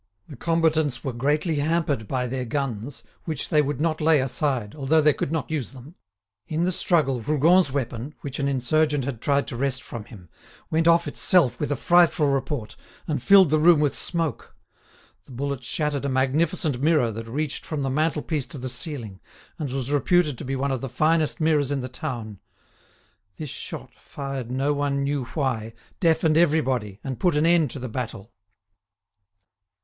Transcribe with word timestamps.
The 0.27 0.35
combatants 0.35 1.03
were 1.03 1.13
greatly 1.13 1.57
hampered 1.57 2.07
by 2.07 2.25
their 2.25 2.43
guns, 2.43 3.03
which 3.25 3.49
they 3.49 3.61
would 3.61 3.79
not 3.79 4.01
lay 4.01 4.19
aside, 4.19 4.73
although 4.73 4.99
they 4.99 5.13
could 5.13 5.31
not 5.31 5.51
use 5.51 5.73
them. 5.73 5.93
In 6.47 6.63
the 6.63 6.71
struggle, 6.71 7.21
Rougon's 7.21 7.71
weapon, 7.71 8.15
which 8.21 8.39
an 8.39 8.47
insurgent 8.47 9.05
had 9.05 9.21
tried 9.21 9.45
to 9.45 9.55
wrest 9.55 9.83
from 9.83 10.05
him, 10.05 10.27
went 10.71 10.87
off 10.87 11.03
of 11.03 11.09
itself 11.09 11.59
with 11.59 11.71
a 11.71 11.75
frightful 11.75 12.25
report, 12.29 12.75
and 13.07 13.21
filled 13.21 13.51
the 13.51 13.59
room 13.59 13.79
with 13.79 13.95
smoke. 13.95 14.55
The 15.25 15.31
bullet 15.31 15.63
shattered 15.63 16.03
a 16.03 16.09
magnificent 16.09 16.81
mirror 16.81 17.11
that 17.11 17.27
reached 17.27 17.63
from 17.63 17.83
the 17.83 17.91
mantelpiece 17.91 18.47
to 18.47 18.57
the 18.57 18.69
ceiling, 18.69 19.19
and 19.59 19.69
was 19.71 19.91
reputed 19.91 20.35
to 20.39 20.43
be 20.43 20.55
one 20.55 20.71
of 20.71 20.81
the 20.81 20.89
finest 20.89 21.39
mirrors 21.39 21.69
in 21.69 21.81
the 21.81 21.87
town. 21.87 22.39
This 23.37 23.51
shot, 23.51 23.91
fired 23.99 24.49
no 24.49 24.73
one 24.73 25.03
knew 25.03 25.25
why, 25.35 25.73
deafened 25.99 26.39
everybody, 26.39 26.99
and 27.03 27.19
put 27.19 27.37
an 27.37 27.45
end 27.45 27.69
to 27.69 27.77
the 27.77 27.87
battle. 27.87 28.33